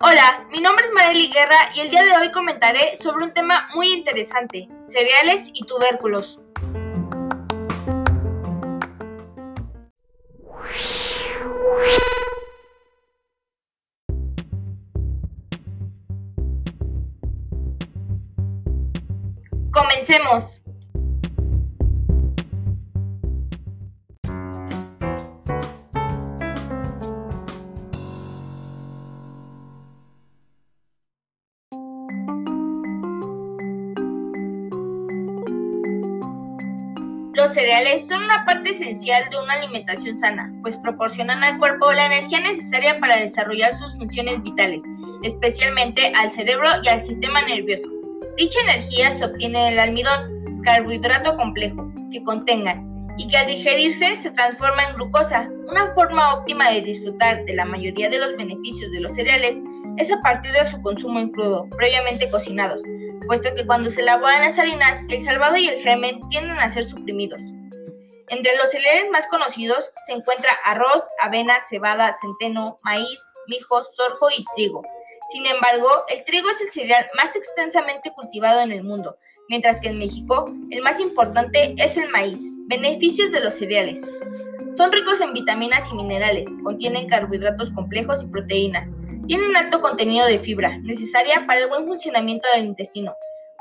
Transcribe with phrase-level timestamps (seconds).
[0.00, 3.66] Hola, mi nombre es Marely Guerra y el día de hoy comentaré sobre un tema
[3.74, 6.38] muy interesante, cereales y tubérculos.
[19.72, 20.67] Comencemos.
[37.38, 42.06] Los cereales son una parte esencial de una alimentación sana, pues proporcionan al cuerpo la
[42.06, 44.82] energía necesaria para desarrollar sus funciones vitales,
[45.22, 47.88] especialmente al cerebro y al sistema nervioso.
[48.36, 54.32] Dicha energía se obtiene del almidón, carbohidrato complejo, que contengan, y que al digerirse se
[54.32, 55.48] transforma en glucosa.
[55.68, 59.62] Una forma óptima de disfrutar de la mayoría de los beneficios de los cereales
[59.96, 62.82] es a partir de su consumo en crudo, previamente cocinados,
[63.28, 66.82] puesto que cuando se elaboran las harinas, el salvado y el germen tienden a ser
[66.82, 67.42] suprimidos.
[68.30, 74.44] Entre los cereales más conocidos se encuentra arroz, avena, cebada, centeno, maíz, mijo, sorgo y
[74.56, 74.82] trigo.
[75.30, 79.18] Sin embargo, el trigo es el cereal más extensamente cultivado en el mundo,
[79.50, 82.40] mientras que en México el más importante es el maíz.
[82.66, 84.00] Beneficios de los cereales.
[84.74, 88.90] Son ricos en vitaminas y minerales, contienen carbohidratos complejos y proteínas,
[89.28, 93.14] tienen alto contenido de fibra, necesaria para el buen funcionamiento del intestino.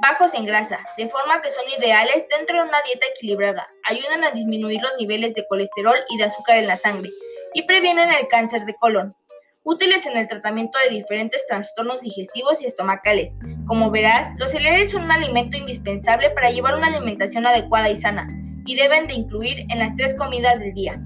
[0.00, 3.68] Bajos en grasa, de forma que son ideales dentro de una dieta equilibrada.
[3.84, 7.10] Ayudan a disminuir los niveles de colesterol y de azúcar en la sangre
[7.52, 9.14] y previenen el cáncer de colon.
[9.62, 13.36] Útiles en el tratamiento de diferentes trastornos digestivos y estomacales.
[13.66, 18.26] Como verás, los cereales son un alimento indispensable para llevar una alimentación adecuada y sana,
[18.64, 21.02] y deben de incluir en las tres comidas del día.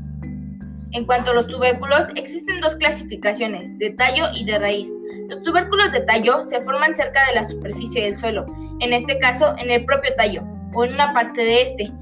[0.94, 4.88] En cuanto a los tubérculos, existen dos clasificaciones, de tallo y de raíz.
[5.28, 8.46] Los tubérculos de tallo se forman cerca de la superficie del suelo,
[8.78, 11.92] en este caso en el propio tallo, o en una parte de este,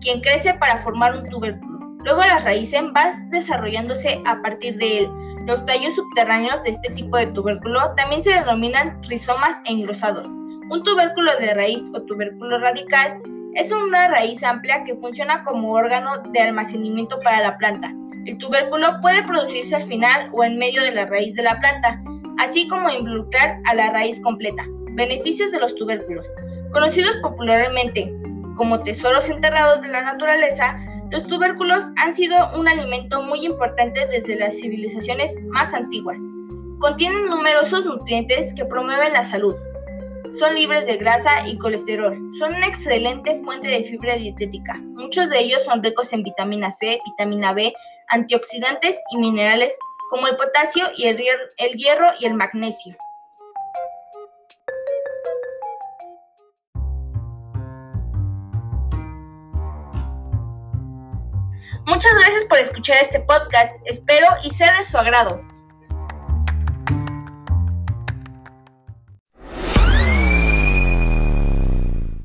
[0.00, 1.80] quien crece para formar un tubérculo.
[2.04, 5.08] Luego las raíces van desarrollándose a partir de él.
[5.44, 10.28] Los tallos subterráneos de este tipo de tubérculo también se denominan rizomas engrosados.
[10.70, 13.20] Un tubérculo de raíz o tubérculo radical
[13.54, 17.92] es una raíz amplia que funciona como órgano de almacenamiento para la planta.
[18.26, 22.02] El tubérculo puede producirse al final o en medio de la raíz de la planta,
[22.38, 24.64] así como involucrar a la raíz completa.
[24.94, 26.26] Beneficios de los tubérculos.
[26.72, 28.12] Conocidos popularmente
[28.56, 30.76] como tesoros enterrados de la naturaleza,
[31.12, 36.20] los tubérculos han sido un alimento muy importante desde las civilizaciones más antiguas.
[36.80, 39.54] Contienen numerosos nutrientes que promueven la salud,
[40.38, 42.14] son libres de grasa y colesterol.
[42.38, 44.78] Son una excelente fuente de fibra dietética.
[44.92, 47.72] Muchos de ellos son ricos en vitamina C, vitamina B,
[48.08, 49.78] antioxidantes y minerales
[50.10, 51.22] como el potasio y el,
[51.56, 52.96] el hierro y el magnesio.
[61.86, 63.80] Muchas gracias por escuchar este podcast.
[63.84, 65.40] Espero y sea de su agrado.